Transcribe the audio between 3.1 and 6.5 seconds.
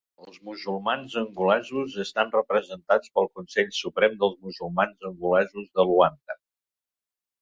pel Consell Suprem dels Musulmans Angolesos de Luanda.